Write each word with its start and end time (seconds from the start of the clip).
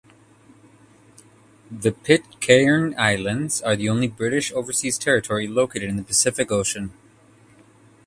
The 1.69 1.91
Pitcairn 1.91 2.95
Islands 2.97 3.61
are 3.61 3.75
the 3.75 3.87
only 3.89 4.07
British 4.07 4.51
Overseas 4.51 4.97
Territory 4.97 5.45
located 5.47 5.83
in 5.89 5.97
the 5.97 6.03
Pacific 6.03 6.51
Ocean. 6.51 6.91